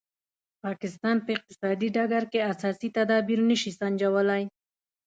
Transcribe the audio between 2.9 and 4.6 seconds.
تدابیر نه شي سنجولای.